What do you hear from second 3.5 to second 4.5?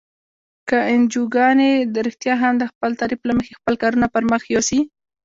خپل کارونه پرمخ